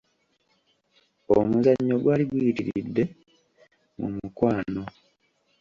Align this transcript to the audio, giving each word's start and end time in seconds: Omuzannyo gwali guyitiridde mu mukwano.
Omuzannyo 1.35 1.95
gwali 2.01 2.23
guyitiridde 2.29 3.03
mu 3.99 4.07
mukwano. 4.15 4.81